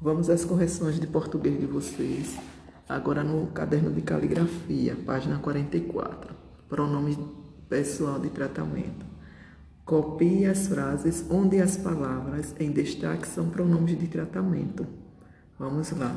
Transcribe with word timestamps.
Vamos 0.00 0.30
às 0.30 0.44
correções 0.44 1.00
de 1.00 1.08
português 1.08 1.58
de 1.58 1.66
vocês. 1.66 2.38
Agora 2.88 3.24
no 3.24 3.48
caderno 3.48 3.90
de 3.90 4.00
caligrafia, 4.00 4.96
página 5.04 5.40
44. 5.40 6.36
Pronomes 6.68 7.18
pessoal 7.68 8.20
de 8.20 8.30
tratamento. 8.30 9.04
Copie 9.84 10.46
as 10.46 10.68
frases 10.68 11.26
onde 11.28 11.60
as 11.60 11.76
palavras 11.76 12.54
em 12.60 12.70
destaque 12.70 13.26
são 13.26 13.50
pronomes 13.50 13.98
de 13.98 14.06
tratamento. 14.06 14.86
Vamos 15.58 15.90
lá. 15.90 16.14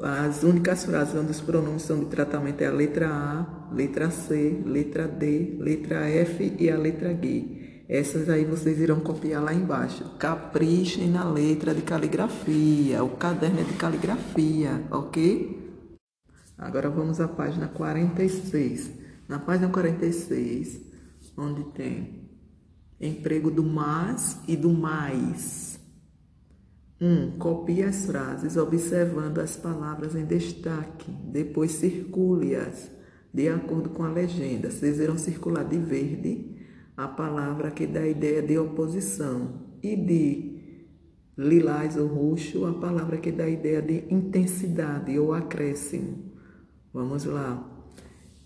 As 0.00 0.44
únicas 0.44 0.84
frases 0.84 1.16
onde 1.16 1.32
os 1.32 1.40
pronomes 1.40 1.82
são 1.82 1.98
de 1.98 2.06
tratamento 2.06 2.60
é 2.60 2.66
a 2.66 2.72
letra 2.72 3.08
A, 3.08 3.74
letra 3.74 4.12
C, 4.12 4.62
letra 4.64 5.08
D, 5.08 5.56
letra 5.58 6.08
F 6.08 6.54
e 6.56 6.70
a 6.70 6.78
letra 6.78 7.12
G. 7.20 7.61
Essas 7.88 8.28
aí 8.28 8.44
vocês 8.44 8.80
irão 8.80 9.00
copiar 9.00 9.42
lá 9.42 9.52
embaixo. 9.52 10.04
Caprichem 10.18 11.08
na 11.08 11.24
letra 11.24 11.74
de 11.74 11.82
caligrafia. 11.82 13.02
O 13.02 13.16
caderno 13.16 13.60
é 13.60 13.64
de 13.64 13.74
caligrafia, 13.74 14.82
ok? 14.90 15.60
Agora 16.56 16.88
vamos 16.88 17.20
à 17.20 17.26
página 17.26 17.68
46. 17.68 18.90
Na 19.28 19.38
página 19.38 19.68
46 19.68 20.92
onde 21.36 21.64
tem 21.72 22.28
emprego 23.00 23.50
do 23.50 23.64
mas 23.64 24.38
e 24.46 24.56
do 24.56 24.70
mais. 24.70 25.80
1. 27.00 27.06
Um, 27.06 27.30
copie 27.38 27.82
as 27.82 28.06
frases 28.06 28.56
observando 28.56 29.38
as 29.38 29.56
palavras 29.56 30.14
em 30.14 30.24
destaque, 30.24 31.10
depois 31.10 31.72
circule-as 31.72 32.90
de 33.34 33.48
acordo 33.48 33.90
com 33.90 34.04
a 34.04 34.08
legenda. 34.08 34.70
Vocês 34.70 35.00
irão 35.00 35.18
circular 35.18 35.64
de 35.64 35.78
verde 35.78 36.51
a 36.96 37.08
palavra 37.08 37.70
que 37.70 37.86
dá 37.86 38.00
a 38.00 38.08
ideia 38.08 38.42
de 38.42 38.58
oposição 38.58 39.62
e 39.82 39.96
de 39.96 40.52
lilás 41.36 41.96
ou 41.96 42.06
roxo 42.06 42.66
a 42.66 42.74
palavra 42.74 43.16
que 43.16 43.32
dá 43.32 43.44
a 43.44 43.50
ideia 43.50 43.80
de 43.80 44.04
intensidade 44.12 45.18
ou 45.18 45.32
acréscimo. 45.32 46.32
Vamos 46.92 47.24
lá. 47.24 47.68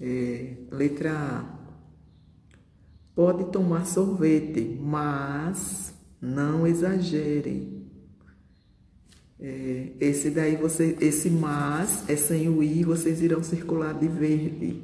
É, 0.00 0.56
letra 0.70 1.12
A. 1.12 1.56
Pode 3.14 3.50
tomar 3.50 3.86
sorvete, 3.86 4.78
mas 4.81 5.94
não 6.20 6.66
exagere. 6.66 7.77
É, 9.38 9.92
esse 10.00 10.31
daí 10.31 10.56
você, 10.56 10.97
esse 11.00 11.31
mas 11.31 12.08
é 12.08 12.16
sem 12.16 12.48
o 12.48 12.62
i, 12.62 12.84
vocês 12.84 13.20
irão 13.20 13.42
circular 13.42 13.94
de 13.94 14.06
verde. 14.06 14.83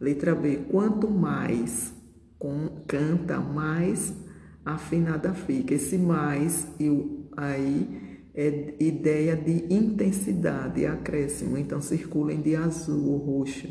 Letra 0.00 0.34
B. 0.34 0.64
Quanto 0.70 1.08
mais 1.08 1.92
com, 2.38 2.82
canta, 2.86 3.38
mais 3.38 4.14
afinada 4.64 5.32
fica. 5.34 5.74
Esse 5.74 5.98
mais 5.98 6.68
e 6.78 6.88
o 6.88 7.28
aí 7.36 8.18
é 8.34 8.74
ideia 8.80 9.36
de 9.36 9.72
intensidade, 9.72 10.86
acréscimo. 10.86 11.56
Então 11.56 11.80
circulem 11.80 12.40
de 12.40 12.54
azul 12.54 13.12
ou 13.12 13.18
roxo. 13.18 13.68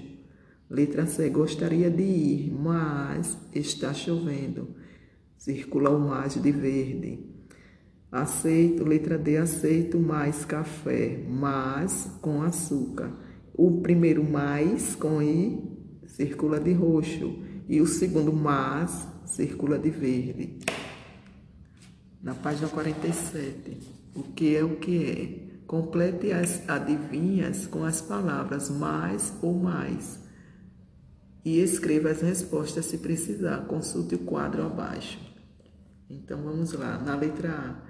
Letra 0.70 1.06
C. 1.06 1.30
Gostaria 1.30 1.90
de 1.90 2.04
ir, 2.04 2.52
mas 2.52 3.38
está 3.54 3.94
chovendo. 3.94 4.76
Circula 5.38 5.90
o 5.90 6.00
mais 6.00 6.42
de 6.42 6.52
verde. 6.52 7.20
Aceito, 8.12 8.84
letra 8.84 9.18
D. 9.18 9.38
Aceito 9.38 10.00
mais 10.00 10.44
café, 10.44 11.23
mas 11.30 12.12
com 12.22 12.42
açúcar. 12.42 13.12
O 13.54 13.82
primeiro 13.82 14.23
mais 14.23 14.95
com 14.95 15.22
I 15.22 15.62
circula 16.06 16.60
de 16.60 16.73
roxo. 16.73 17.47
E 17.68 17.82
o 17.82 17.88
segundo 17.88 18.32
mas 18.32 19.08
circula 19.26 19.78
de 19.78 19.90
verde. 19.90 20.60
Na 22.22 22.34
página 22.34 22.68
47. 22.68 23.78
O 24.16 24.23
que 24.23 24.56
é 24.56 24.64
o 24.64 24.78
que 24.78 25.06
é? 25.06 25.48
Complete 25.68 26.32
as 26.32 26.68
adivinhas 26.70 27.68
com 27.68 27.84
as 27.84 28.02
palavras 28.02 28.70
mais 28.70 29.34
ou 29.42 29.54
mais 29.54 30.26
e 31.48 31.62
escreva 31.62 32.10
as 32.10 32.22
respostas 32.22 32.88
se 32.88 32.98
precisar. 32.98 33.66
Consulte 33.67 34.16
o 34.16 34.20
quadro 34.20 34.66
abaixo. 34.66 35.17
Então 36.10 36.42
vamos 36.42 36.73
lá. 36.73 36.98
Na 36.98 37.16
letra 37.16 37.52
A. 37.52 37.88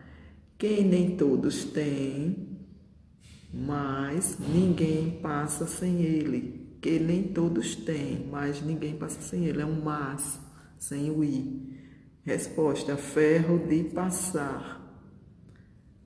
Quem 0.59 0.83
nem 0.83 1.17
todos 1.17 1.65
têm, 1.65 2.59
mas 3.51 4.37
ninguém 4.39 5.19
passa 5.21 5.65
sem 5.65 6.01
ele. 6.01 6.66
Que 6.81 6.99
nem 6.99 7.23
todos 7.23 7.75
têm, 7.75 8.27
mas 8.31 8.61
ninguém 8.61 8.95
passa 8.95 9.21
sem 9.21 9.45
ele. 9.45 9.61
É 9.61 9.65
um 9.65 9.81
mas, 9.81 10.39
sem 10.77 11.09
o 11.09 11.23
i. 11.23 11.77
Resposta: 12.23 12.95
ferro 12.97 13.59
de 13.67 13.83
passar. 13.85 14.77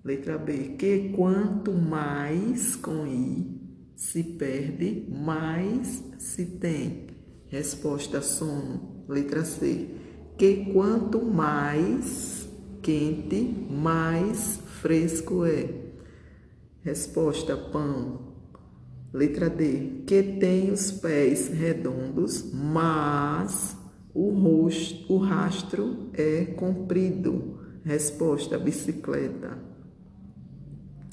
Letra 0.03 0.37
B. 0.37 0.75
Que 0.77 1.09
quanto 1.09 1.73
mais 1.73 2.75
com 2.75 3.05
i 3.05 3.61
se 3.95 4.23
perde, 4.23 5.07
mais 5.09 6.03
se 6.17 6.45
tem. 6.45 7.07
Resposta 7.47 8.21
sono. 8.21 9.05
Letra 9.07 9.43
C. 9.43 9.89
Que 10.37 10.71
quanto 10.73 11.23
mais 11.23 12.49
quente, 12.81 13.67
mais 13.69 14.59
fresco 14.81 15.45
é. 15.45 15.69
Resposta 16.81 17.55
pão. 17.55 18.30
Letra 19.13 19.49
D. 19.49 20.03
Que 20.07 20.23
tem 20.39 20.71
os 20.71 20.91
pés 20.91 21.49
redondos, 21.49 22.51
mas 22.53 23.75
o, 24.13 24.29
rosto, 24.29 25.13
o 25.13 25.17
rastro 25.17 26.09
é 26.13 26.45
comprido. 26.45 27.59
Resposta 27.83 28.57
bicicleta. 28.57 29.57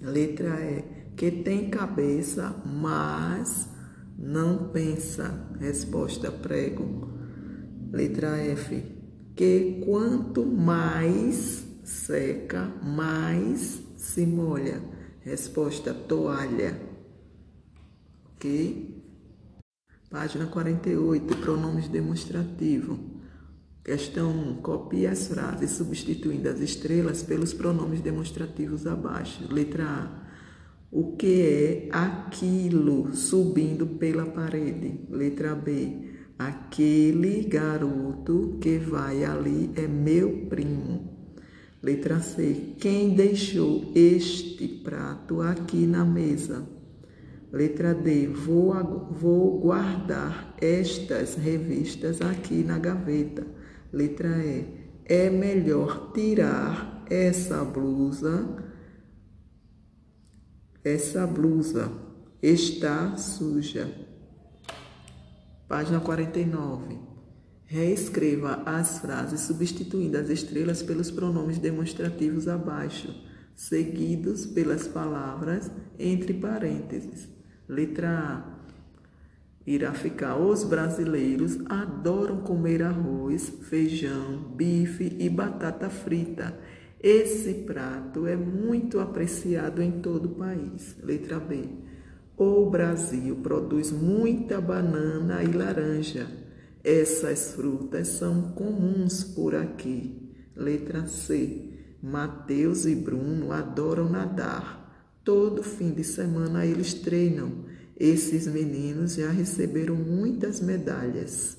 Letra 0.01 0.61
E. 0.61 0.85
Que 1.17 1.31
tem 1.31 1.69
cabeça, 1.71 2.55
mas 2.65 3.69
não 4.17 4.69
pensa. 4.69 5.49
Resposta 5.59 6.31
prego. 6.31 7.09
Letra 7.91 8.37
F. 8.37 8.81
Que 9.35 9.83
quanto 9.85 10.47
mais 10.47 11.67
seca, 11.83 12.73
mais 12.83 13.83
se 13.97 14.25
molha. 14.25 14.81
Resposta 15.21 15.93
toalha. 15.93 16.98
Ok? 18.39 19.03
Página 20.09 20.47
48. 20.47 21.37
Pronomes 21.39 21.89
demonstrativos. 21.89 22.99
Questão 23.85 24.31
1. 24.31 24.63
Copie 24.63 25.07
as 25.07 25.27
frases 25.27 25.73
substituindo 25.73 26.49
as 26.49 26.61
estrelas 26.61 27.23
pelos 27.23 27.53
pronomes 27.53 28.01
demonstrativos 28.01 28.87
abaixo. 28.87 29.53
Letra 29.53 29.85
A 29.85 30.29
o 30.91 31.17
que 31.17 31.43
é 31.43 31.89
aquilo 31.93 33.15
subindo 33.15 33.87
pela 33.87 34.25
parede? 34.25 35.01
Letra 35.11 35.55
B. 35.55 36.09
Aquele 36.39 37.43
garoto 37.43 38.57
que 38.59 38.79
vai 38.79 39.23
ali 39.23 39.71
é 39.77 39.87
meu 39.87 40.47
primo. 40.49 41.35
Letra 41.83 42.21
C. 42.21 42.75
Quem 42.79 43.15
deixou 43.15 43.93
este 43.95 44.67
prato 44.67 45.43
aqui 45.43 45.87
na 45.87 46.07
mesa? 46.07 46.78
Letra 47.53 47.95
D. 47.95 48.27
Vou, 48.27 48.73
vou 49.11 49.61
guardar 49.61 50.55
estas 50.61 51.35
revistas 51.35 52.21
aqui 52.21 52.63
na 52.63 52.79
gaveta. 52.79 53.47
Letra 53.93 54.37
E. 54.45 54.67
É 55.05 55.31
melhor 55.31 56.13
tirar 56.13 57.05
essa 57.09 57.65
blusa 57.65 58.69
essa 60.89 61.27
blusa 61.27 61.93
está 62.41 63.15
suja. 63.17 63.93
Página 65.69 66.01
49. 66.01 66.99
Reescreva 67.67 68.63
as 68.65 68.99
frases 68.99 69.43
substituindo 69.43 70.17
as 70.17 70.31
estrelas 70.31 70.83
pelos 70.83 71.11
pronomes 71.11 71.59
demonstrativos 71.59 72.49
abaixo, 72.49 73.15
seguidos 73.55 74.47
pelas 74.47 74.89
palavras 74.89 75.71
entre 75.99 76.33
parênteses. 76.33 77.29
Letra 77.69 78.11
A. 78.19 78.59
Irá 79.67 79.93
ficar: 79.93 80.37
os 80.37 80.65
brasileiros 80.65 81.59
adoram 81.69 82.39
comer 82.39 82.83
arroz, 82.83 83.49
feijão, 83.69 84.53
bife 84.57 85.17
e 85.19 85.29
batata 85.29 85.91
frita 85.91 86.55
esse 87.01 87.55
prato 87.55 88.27
é 88.27 88.35
muito 88.35 88.99
apreciado 88.99 89.81
em 89.81 90.01
todo 90.01 90.27
o 90.27 90.35
país. 90.35 90.97
Letra 91.01 91.39
B. 91.39 91.65
O 92.37 92.69
Brasil 92.69 93.37
produz 93.37 93.93
muita 93.93 94.61
banana 94.61 95.45
e 95.45 95.53
laranja. 95.53 96.27
Essas 96.83 97.55
frutas 97.55 98.09
são 98.09 98.51
comuns 98.51 99.23
por 99.23 99.55
aqui. 99.55 100.33
Letra 100.57 101.07
C. 101.07 101.71
Mateus 102.03 102.85
e 102.85 102.97
Bruno 102.97 103.53
adoram 103.53 104.09
nadar. 104.09 104.88
Todo 105.29 105.63
fim 105.63 105.91
de 105.91 106.03
semana 106.05 106.65
eles 106.65 106.95
treinam. 106.95 107.53
Esses 108.01 108.47
meninos 108.47 109.17
já 109.17 109.31
receberam 109.31 109.95
muitas 109.95 110.59
medalhas. 110.59 111.58